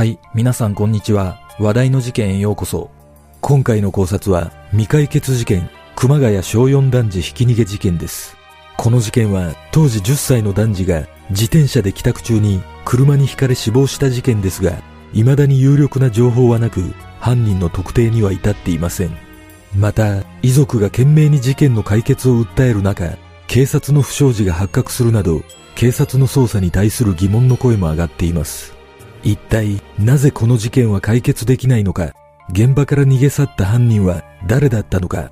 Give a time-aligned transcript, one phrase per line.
[0.00, 1.42] はい、皆さんこんにちは。
[1.58, 2.90] 話題の事件へようこそ。
[3.42, 8.34] 今回の考察は未解決事件、熊谷小4男児ひき逃げ事件です。
[8.78, 14.72] この事件は当時10歳の男児が自転車で帰宅中に車にひかれ死亡した事件ですが、
[15.12, 16.80] 未だに有力な情報はなく、
[17.18, 19.14] 犯人の特定には至っていません。
[19.76, 25.42] また、遺族が懸命に事件の解決を訴える中、警察の不祥事が発覚するなど、
[25.74, 28.79] 警察の捜査に対する疑問の声も上がっています。
[29.22, 32.14] 一体、なぜこの事件は解決できないのか、
[32.50, 35.30] 現場から逃げ去った犯人は誰だったのか、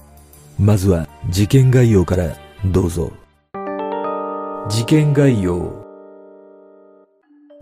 [0.58, 3.12] まずは事件概要からどうぞ。
[4.68, 5.84] 事件概要。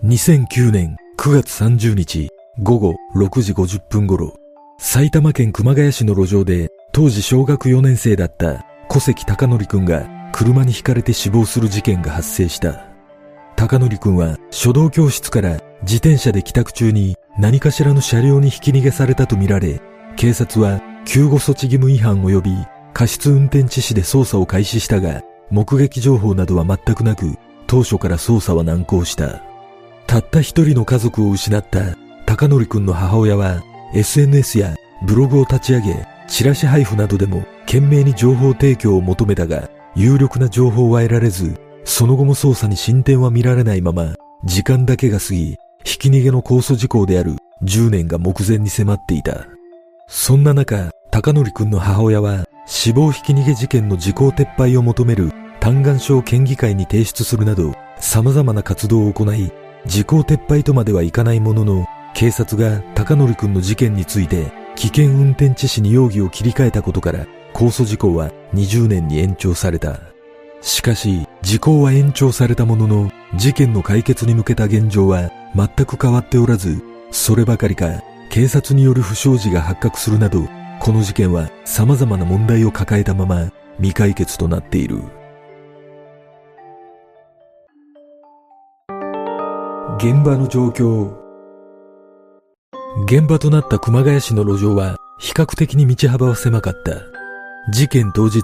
[0.04, 2.28] 2009年9月30日
[2.62, 4.34] 午後6時50分頃、
[4.78, 12.86] 埼玉県熊谷市の路上で当時小学4年生だった小関貴則くんが車にひかれて死亡する事件が発生した。
[13.56, 19.80] 貴則くんは書道教室から自転車で帰宅中に何かしらの車両にひき逃げされたとみられ、
[20.16, 22.50] 警察は救護措置義務違反及び
[22.94, 29.42] 過失運転致死で捜査を開始したが、目撃情報などは全くなく、当初から捜査は難航した。
[30.06, 33.62] たった一人の家族を失った貴則くんの母親は
[33.94, 49.46] SNS やブログを立ち上げ、チラシ配布などでも懸命に情報提供を求めたが、有力な情報は得られず、その後も捜査に進展は見られないまま、時間だけが過ぎ、ひき逃げの控訴事項である10年が目前に迫っていた。
[50.08, 59.52] そんな中、貴則くんの母親は、死亡ひき逃げ事件の時効撤廃を求める嘆願書を県議会に提出するなど、様々な活動を行い、
[59.86, 70.00] 時効撤廃とまではいかないものの、警察が貴則くんの事件について、危険運転致死に容疑を切り替えたことから、控訴事項は20年に延長された。
[70.62, 80.42] しかし、時効は延長されたものの、事件の解決に向けた現状は全く変わっておらず、そればかりか、警察による不祥事が発覚するなど、
[80.80, 85.02] この事件は様々な問題を抱えたまま未解決となっている。
[89.98, 91.16] 現場の状況
[93.08, 96.92] 現場となった熊谷市の路上は比較的に道幅は狭かった。
[97.72, 98.42] 事件当日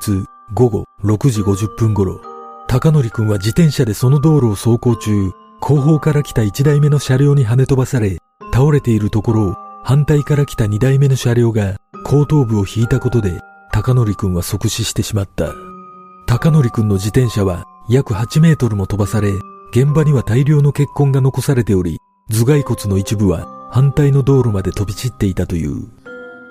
[0.55, 2.21] 午後6時50分頃、
[2.69, 5.31] 高則くんは自転車でその道路を走行中、
[5.61, 8.19] 後方から来た1台目の車両に跳ね飛ばされ、
[8.53, 13.41] 倒れているところを反対から来た2台目の車両が後頭部を引いたことで、
[13.73, 15.53] 高則くんは即死してしまった。
[16.27, 19.33] 高則くんの自転車は約8メートルも飛ばされ、
[19.73, 21.99] 現場には大量の血痕が残されており、
[22.31, 25.89] 頭蓋骨の一部は反対の道路まで飛び散っていたという。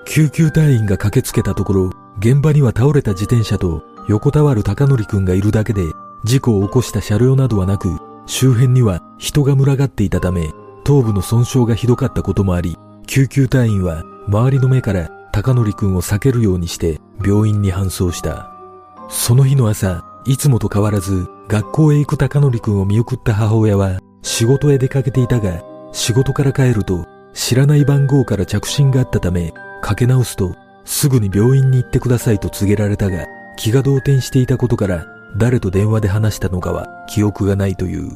[0.06, 5.82] 救急隊員が駆けつけたところ、現場には倒れた自転車と横たわる高則くんがいるだけで、
[6.24, 10.50] 事故を起こした車両などはなく、周辺には人が群がっていたため、
[10.84, 18.52] 頭部の損傷がひどかったこともあり、救急隊員は周りの目から高則くんを避けるようにして病院に搬送した。
[19.08, 25.62] その日の朝、いつもと変わらず学校へ行く高則くんを見送った母親は仕事へ出かけていたが、
[25.92, 30.54] 仕事から帰ると知らない番号から着信があったため、かけ直すと
[30.84, 35.06] すぐに病院に行ってくださいと告げられたが、気が動転していたことから
[35.36, 38.10] 誰と電話で話したのかは記憶がないという。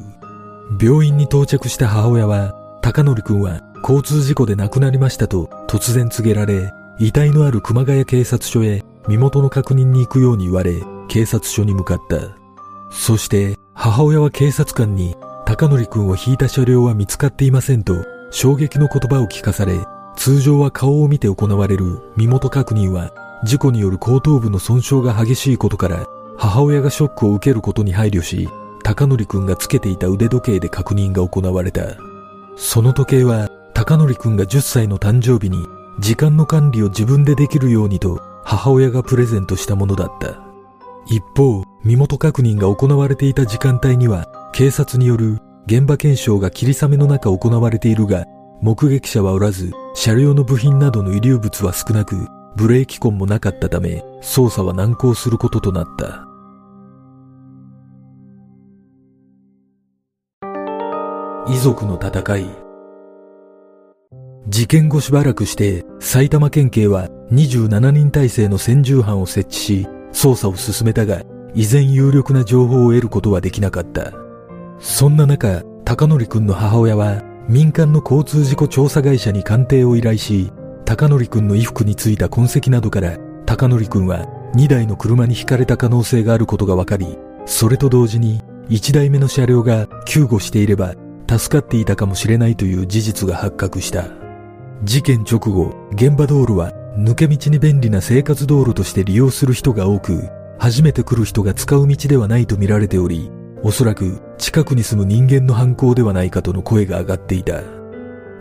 [0.80, 12.16] 病院に到着した母親は、高則くんは交通事故で亡くなりましたと突然告げられ、遺体のある熊谷警察署へ身元の確認に行くように言われ、警察署に向かった。
[12.90, 19.78] そして、母親は警察官に、高則くんを引いた車両は見つかっていませんと、衝撃の言葉を聞かされ、
[20.16, 23.12] 通常は顔を見て行われる身元確認は、
[23.44, 26.06] 事故による後頭部の損傷が激しいことから、
[26.38, 28.48] 母親がショックを受けることに配慮し、
[28.82, 31.96] 高則くんがつけていた腕時計で確認が行われた。
[32.56, 35.66] その時計は、高則くんが10歳の誕生日に、
[35.98, 40.40] 時間の管理を自分でできるようにと、母親がプレゼントしたものだった。
[41.06, 48.24] 一方、身元確認が行われていた時間帯には、警察による現場検証が霧雨の中行われているが、
[48.62, 56.26] 目撃者はおらず、車両の部品などの遺留物は少なく、ブレーキ痕もなかったため、捜査は難航することとなった。
[61.52, 62.46] 遺族の戦い。
[64.48, 71.22] 事件後しばらくして、埼玉県警は27人体制の専従班を設置し、捜査を進めたが、
[71.54, 74.12] 依然有力な情報を得ることはできなかった。
[74.78, 80.50] そんな中、高則くんの母親は、民間の交通事故調査会社に鑑定を依頼し、
[80.86, 84.24] 高則くんの衣服についた痕跡などから、高則くんは
[84.54, 90.94] 2台の車に轢かれた可能性があることが分かり、それと同時に1台目の車両が救護していれば、
[91.28, 94.04] 助かっていたかもしれないという事実が発覚した。
[94.84, 100.28] 事件直後、現場道路は抜け道に便利な生活道路として利用する人が多く、
[100.60, 103.28] 初めて来る人が使う道ではないと見られており、
[103.64, 107.75] おそらく近くに住む人間の犯行ではないかとの声が上がっていた。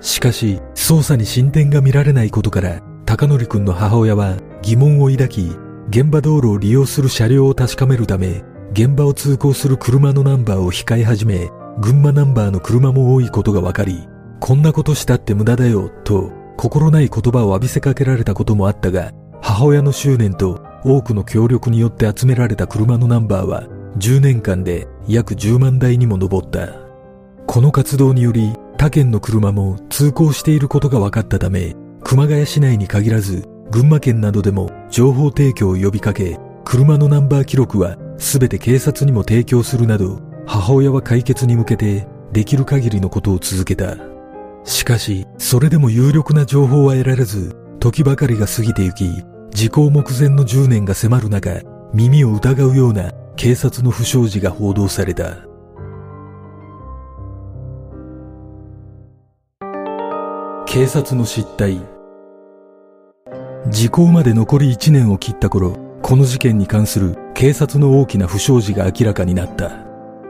[0.02, 5.52] しかし、捜査に進展が見られないことから、高則くんの母親は疑問を抱き、
[5.90, 11.50] 現場道路を利用する車両を確かめるため、現場を通行する車のナンバーを控え始め、
[11.80, 14.08] 群馬ナンバーの車も多いことが分かり、
[14.40, 19.12] こんなことしたって無駄だよ、と心ない言葉を浴びせかけられたこともあったが、
[19.42, 23.64] 母親の執念と多くの協力によって集められた車のナンバーは
[23.98, 26.70] 10年間で約10万台にも上った。
[27.46, 43.98] この活動により他県の車も通行していることが分かったため、熊谷市内に限らず群馬県などでも情報提供を呼びかけ、車のナンバー記録は全て警察にも提供するなど、母親は解決に向けてできる限りのことを続けた。
[44.64, 49.10] しかし、それでも有力な情報は得られず、時ばかりが過ぎてゆき、
[49.52, 51.62] 時効目前の10年が迫る中、
[51.94, 55.38] 耳を疑うような警察の不祥事が報道された。
[60.76, 61.80] 警察の失態
[63.70, 69.72] 時効まで残り1年を切った頃、この事件に関する警察の大きな不祥事が明らかになった。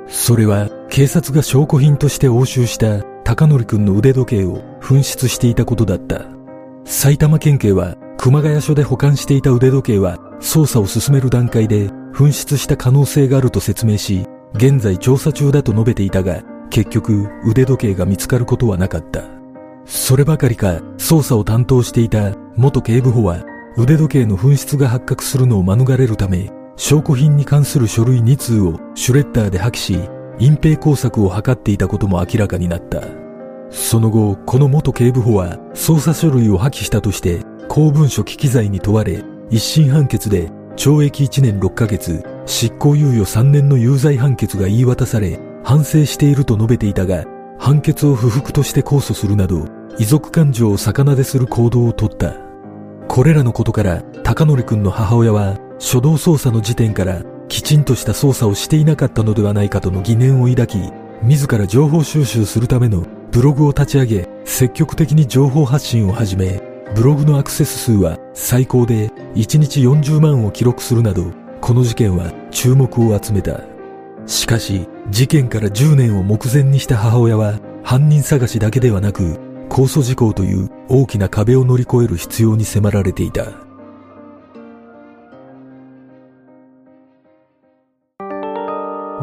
[0.05, 6.27] それは警察が証拠品として押収した高則くんの腕時計を紛失していたことだった。
[6.85, 19.34] 埼玉県警は熊谷署で保管していた腕時計は捜査を進める段階で紛失した可能性があると説明し、現在調査中だと述べていたが、結局腕時計が見つかることはなかった。
[19.85, 23.43] そればかりか捜査を担当していた元警部補は
[23.77, 29.99] 腕時計の紛失が発覚するのを免れるため、証拠品に関する書類2通をシュレッダーで破棄し、
[30.39, 33.01] 隠蔽工作を図っていたことも明らかになった。
[33.69, 47.25] その後、この元警部補は捜査書類を破棄したとして公文書危機罪に問われ、一審判決で懲役1年6ヶ月、執行猶予3年の有罪判決が言い渡され、反省していると述べていたが、
[47.57, 49.65] 判決を不服として控訴するなど、
[49.97, 52.35] 遺族感情を逆なでする行動をとった。
[53.07, 60.77] これらのことから、高則くんの母親は、初動捜査の時点からきちんとした捜査をしていなかったのではないかとの疑念を抱き、
[61.23, 66.61] 自ら情報収集するためのブログを立ち上げ、積極的に情報発信を始め、
[66.95, 71.25] ブログのアクセス数は最高で1日40万を記録するなど、
[71.61, 73.74] この事件は注目を集めた。
[74.27, 79.39] しかし、事件から10年を目前にした母親は、犯人探しだけではなく、
[79.69, 83.45] 控訴事項という大きな壁を乗り越える必要に迫られていた。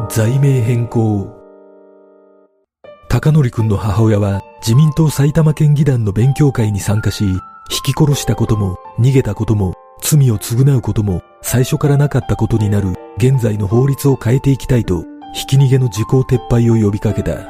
[0.09, 1.27] 罪名変更。
[3.09, 7.39] 高則くんの母親は自民党埼玉県議団の勉強会に参加し、引
[7.83, 17.49] き殺したことも逃げたことも罪を償うことも最初からなかったことになる現在の法律を変えていきたいと、ひき逃げの時効撤廃を呼びかけた。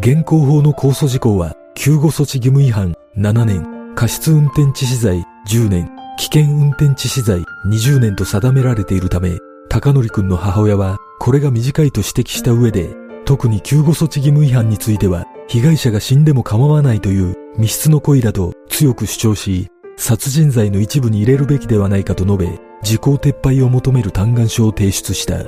[0.00, 9.38] 現行法の控訴事項は、救護措置義務違反7年、過失運転致死罪10年、危険運転致死罪20年と定められているため、
[9.68, 25.44] 高則くんの母親は、これが短いと指摘した上で、特に救護措置義務違反については、被害者が死んでも構わないという密室の恋だと強く主張し、殺人罪の一部に入れるべきではないかと述べ、時効撤廃を求める嘆願書を提出した。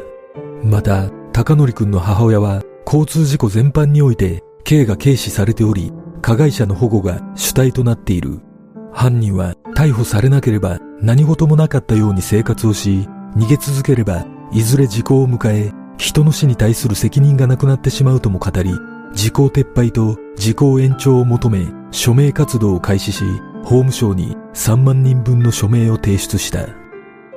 [0.62, 8.40] また、高則くんの母親は、交通事故全般において、刑が軽視されており、加害者の保護が主体となっている。
[8.92, 18.72] 犯人は逮捕されなければ何事もなかったように生活をし、逃げ続ければいずれ時効を迎え、人の死に対する責任がなくなってしまうとも語り、
[19.14, 23.24] 時効撤廃と時効延長を求め、署名活動を開始し、
[23.64, 26.81] 法務省に3万人分の署名を提出した。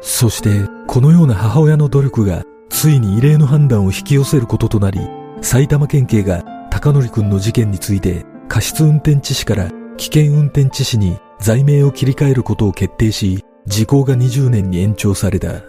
[0.07, 4.99] そして、このような母親の努力が、ついに異例の判断を引き寄せることとなり、
[5.41, 15.63] 埼玉県警が高則くんの事件について、過失運転致死から危険運転致死に罪名を切り替えることを決定し、時効が20年に延長された。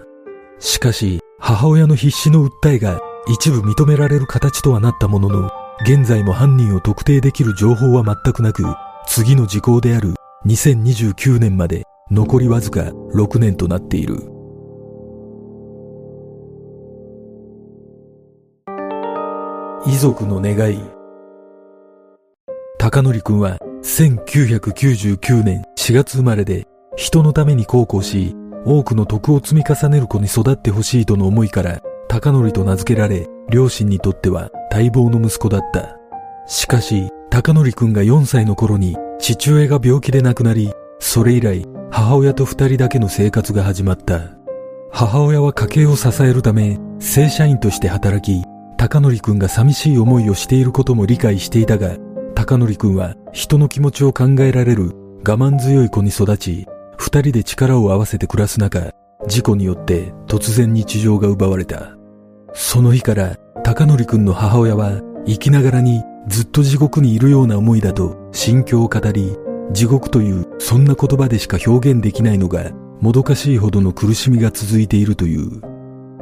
[0.58, 5.50] しかし、母親の必死の訴えが一部認められる形とはなったものの、
[5.86, 8.64] 現在も犯人を特定できる情報は全くなく、
[9.06, 10.12] 次の時効である
[10.44, 12.82] 2029年まで残りわずか
[13.14, 14.14] 6年となっている。
[19.86, 20.78] 遺族の願い。
[22.78, 35.96] 高則くんは1999年4月生まれで人のために孝行し、多くの徳を積み重ねる子に育ってほしいとの思いから、高則と名付けられ、両親にとっては待望の息子だった。
[36.46, 44.36] しかし、高則くんが4歳の頃に父親が病気で亡くなり、それ以来、母親と二人だけの生活が始まった。
[44.90, 48.44] 母親は家計を支えるため、正社員として働き、
[48.76, 51.96] 高則くんが寂しい思いをしていることも理解していたが、
[52.34, 54.92] 高則くんは人の気持ちを考えられる
[55.26, 58.92] 我慢強い子に育ち、二人で力を合わせて暮らす中、
[59.26, 61.96] 事故によって突然日常が奪われた。
[62.52, 69.36] その日から、高則くんの母親は生きながらにずっと地獄にいるような思いだと心境を語り、
[69.73, 72.70] 地獄というそんな言葉でしか表現できないのが
[73.00, 75.61] もどかしいほどの苦しみが続いているという。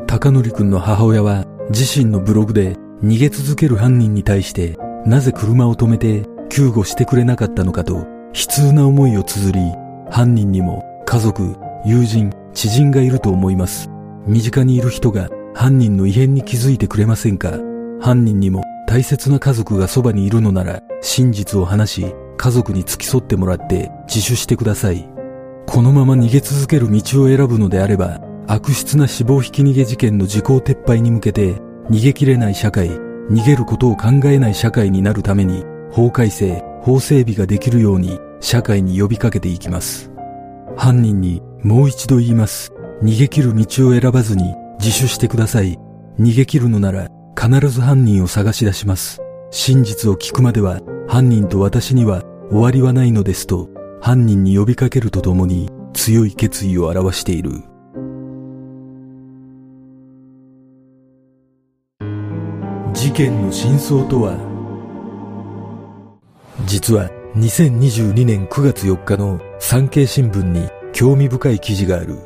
[0.07, 9.73] 高則くんの母親は自身のブログで逃げ続ける犯人に対してなぜ車を止めて救護してくれなかったのかと悲痛な思いを綴り、
[10.11, 13.91] 犯人にも家族、友人、知人がいると思います。
[14.27, 17.59] 身近にいる人が犯人の異変に気づいてくれませんか
[18.01, 25.09] 犯人にも大切な家族がそばにいるのなら真実を話し家族に付き添ってもらって自首してください。
[25.67, 31.55] このまま逃げ続ける道を選ぶのであれば悪質な死亡ひき逃げ事件の時効撤廃に向けて
[31.91, 32.91] 逃げ切れない社会、
[33.31, 40.11] 逃げることを考えない社会になるために法改正、法整備ができるように社会に呼びかけていきます。
[40.77, 42.73] 犯人にもう一度言います。
[43.03, 45.79] 逃げ切る道を選ばずに自首してください。
[46.19, 47.09] 逃げ切るのなら
[47.41, 49.21] 必ず犯人を探し出します。
[49.51, 53.69] 真実を聞くまでは犯人と私には終わりはないのですと
[54.01, 57.51] 犯人に呼びかけるとともに強い決意を表している。
[62.93, 64.37] 事件の真相とは？
[66.67, 72.19] 実は2022年9月4日の産経新聞に興味深い記事がある。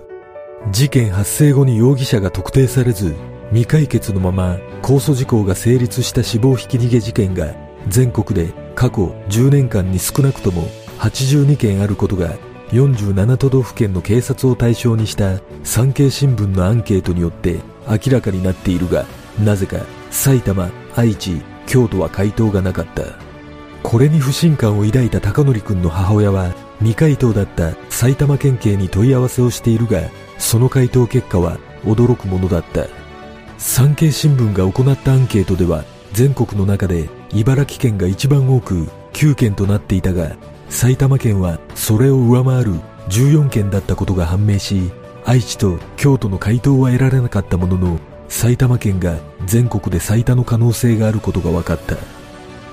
[0.71, 3.15] 事件発生後に容疑者が特定されず、
[3.51, 7.55] 未解決のまま控訴事項が成立した死亡ひき逃げ事件が
[7.89, 10.69] 全国で過去10年間に少なくとも
[11.01, 12.37] 82件あることが
[12.69, 17.59] 47都道府県の警察を対象にした産経新聞のアンケートによって
[17.89, 19.05] 明らかになっているが、
[19.43, 19.79] なぜか
[20.13, 23.03] 埼玉、愛知、京都は回答がなかった。
[23.83, 30.03] これに不信感を抱いた高則君の母親は未回答だった埼玉県警に問い合わせをしているが、
[30.39, 32.87] その回答結果は驚くものだった。
[33.57, 35.83] 産経新聞が行ったアンケートでは、
[36.13, 40.37] 全国の中で茨城県が一番多く9件となっていたが、
[40.69, 42.75] 埼玉県はそれを上回る
[43.09, 44.91] 14件だったことが判明し、
[45.25, 51.97] 愛知と京都の回答は得られなかったものの、埼玉県が全国で最多の可能性があることが分かった。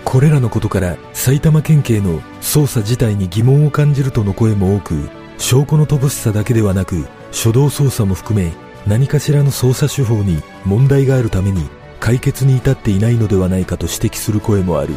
[0.04, 8.54] これらのことから埼玉県警の捜査自体に疑問を感じるとの声も多く、証拠の乏しさだけではなく、初動捜査も含め
[8.88, 11.68] 何かしらの捜査手法に問題があるために
[12.06, 14.94] 解決に至っていないのではないかと指摘する声もある。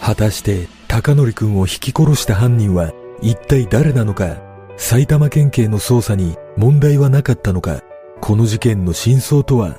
[0.00, 4.38] 果たして高則くんを引き殺した犯人は一体誰なのか
[4.78, 7.82] 埼玉県警の捜査に問題はなかったのか
[8.22, 9.78] この事件の真相とは？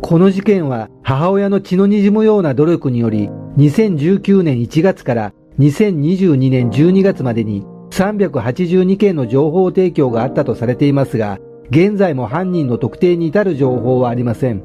[0.00, 11.38] この事件は母親の血の滲むような努力により2019年1月から2022年12月までに382件の情報提供があったとされていますが、
[11.70, 14.62] 現在も犯人の特定に至る情報はありません。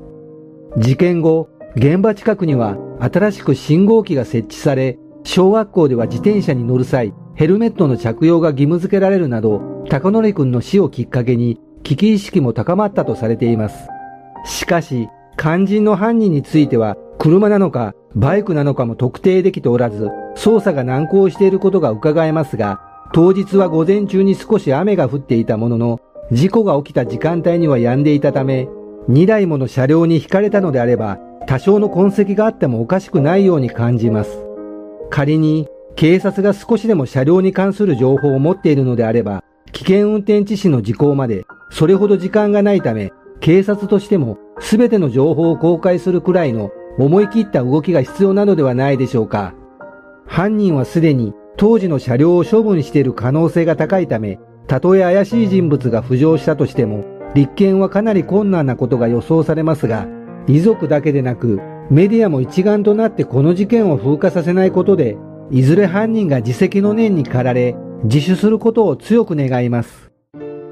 [0.77, 13.87] 事件後、現場近くには新しく信号機が設置され、小学校では自転車に乗る際、ヘルメットの着用が義務付けられるなど、高則君の死をきっかけに危機意識も高まったとされています。
[14.45, 22.81] しかし、肝心の犯人については、車なのか、バイクなのかも特定できておらず、捜査が難航していることが伺えますが、
[23.13, 25.99] 当日は午前中に少し雨が降っていたものの、
[26.31, 28.67] 事故が起きた時間帯には止んでいたため、
[29.07, 34.43] 2台もの車両に引かれたのであれば、多少の痕跡があってもおかしくないように感じます。
[35.11, 39.43] 仮に、警察が少しでも車両に関する情報を持っているのであれば、
[39.73, 49.53] 危険運転致死の時効まで、それほど時間がないため、警察としても全ての情報を公開するくらいの思い切った動きが必要なのではないでしょうか。
[50.25, 60.07] 犯人はすでに当時の車両を処分している可能性が高いため、たとえ怪しい人物が浮上したとしても、立件はかなり困難なことが予想されますが、
[60.47, 65.17] 遺族だけでなく、メディアも一丸となってこの事件を風化させないことで、
[65.51, 70.11] いずれ犯人が自責の念に駆られ、自首することを強く願います。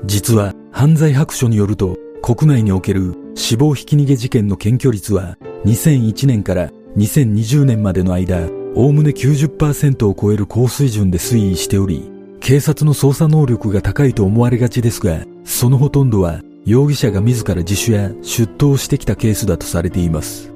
[0.05, 20.53] 実は、犯罪白書によると、国内における死亡ひき逃げ事件の検挙率は2001年から2020年までの間、おおむね90%を超える高水準で推移しており、警察の捜査能力が高いと思われがちですが、そのほとんどは容疑者が自ら自首や出頭してきたケースだとされています。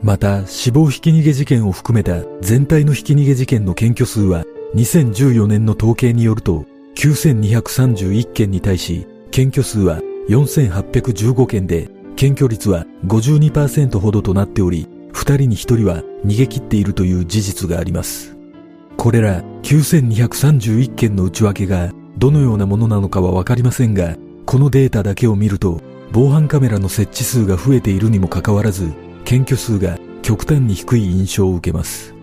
[0.00, 4.44] また、死亡ひき逃げ事件を含めた全体のひき逃げ事件の検挙数は
[4.76, 6.64] 2014年の統計によると
[6.96, 18.36] 9231件に対し検挙数は4815件で検挙率は52%ほどとなっており2人に1人は逃げ切っているという事実があります。
[18.96, 24.16] これら9231件の内訳がどのようなものなのかはわかりませんが、
[24.46, 25.80] このデータだけを見ると
[26.12, 28.92] 防犯カメラの設置数が増えているにもかかわらず、
[29.24, 32.14] 検挙数が極端に低い印象を受けます。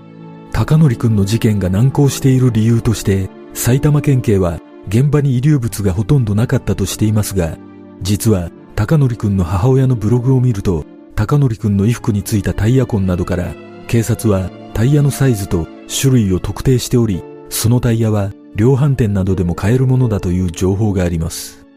[0.52, 7.58] 高則くんの事件が難航している理由として、埼玉県警は現場に遺留物がほとんどなかったとしていますが、
[8.02, 8.50] 実は
[8.80, 13.54] 高則くんの母親のブログを見ると、高則くんの衣服についたタイヤ痕などから、
[13.88, 21.68] 警察はタイヤのサイズと種類を特定しており、そのタイヤは量販店などでも買えるものだという情報があります。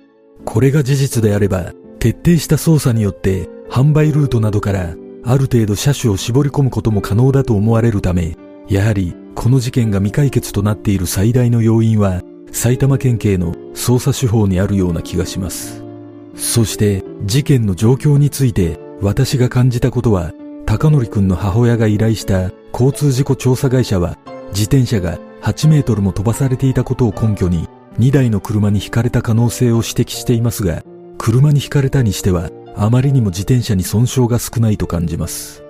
[0.45, 4.95] これが事実であれば、徹底した捜査によって販売ルートなどから
[5.25, 8.37] ある程度車種を絞り込むことも可能だと思われるため、
[8.69, 15.82] やはりこの事件が未解決となっている最大の要因は埼玉県警の捜査手法にあるような気がします。
[16.35, 20.33] そして事件の状況について私が感じたことは
[20.67, 24.17] 高則くんの母親が依頼した交通事故調査会社は
[24.49, 30.83] 自転車が8メートルも飛ばされていたことを根拠に2台の車にひかれた可能性を指摘していますが
[31.19, 35.63] 車にひかれたにしてはあまりにも自転車に損傷が少ないと感じます。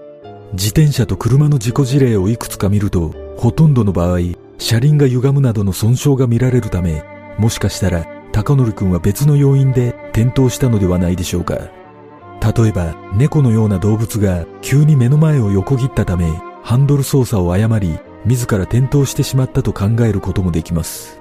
[0.52, 4.18] 自転車と車の事故事例をいくつか見るとほとんどの場合
[4.58, 7.02] 車輪が歪むなどの損傷が見られるため
[7.38, 11.54] もしかしたら高則くんは別の要因で転倒したのではないでしょうか。
[11.54, 16.28] 例えば猫のような動物が急に目の前を横切ったため
[16.62, 21.20] ハンドル操作を誤り自ら転倒してしまったと考えることもできます。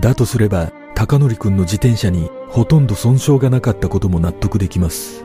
[0.00, 5.24] だとすれば高則くんの自転車にほとんど損傷がなかったことも納得できます。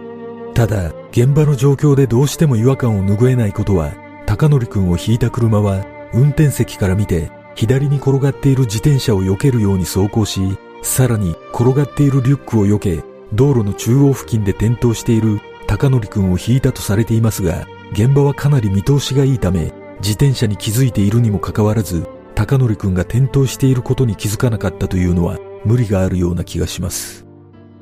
[0.56, 3.94] ただ現場の状況でどうしても違和感を拭えないことは
[4.26, 27.26] 高則くんを引いた車は運転席から見て左に転がっている自転車を避けるように走行しさらに転がっているリュックを避け道路の中央付近で転倒している高則くんを引いたとされていますが、現場はかなり見通しがいいため、自転車に気づいているにもかかわらず、高則くんが転倒していることに気づかなかったというのは無理があるような気がします。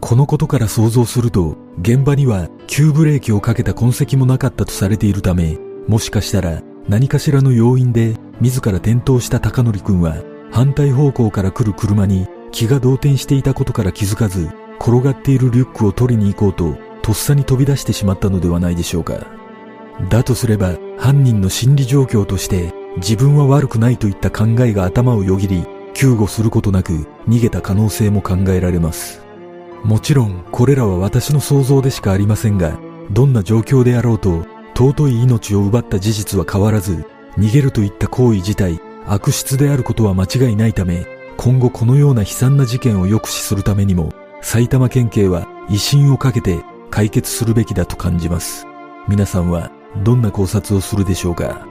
[0.02, 5.58] このことから想像すると、現場には急ブレーキをかけた痕跡もなかったとされているため、
[5.88, 10.18] もしかしたら何かしらの要因で自ら転倒した高則くんは
[10.52, 19.28] 反対方向から来る車に気が動転していたことから気づかず転がっているリュックを取りに行こうととっさに飛び出してしまったのではないでしょうか。
[20.10, 29.22] だとすれば犯人の心理状況として自分は悪くないといった考えが頭をよぎり救護することなく逃げた可能性も考えられます。
[29.84, 32.78] もちろんこれらは私の想像でしかありませんが
[33.12, 37.06] どんな状況であろうと尊い命を奪った事実は変わらず
[37.38, 41.06] 逃げるといった行為自体悪質であることは間違いないため
[41.38, 48.66] 今後このような悲惨な事件を抑止するためにも埼玉県警は威信をかけて解決するべきだと感じます。
[49.08, 49.72] 皆さんは
[50.04, 51.68] どんな考察をするでしょうか？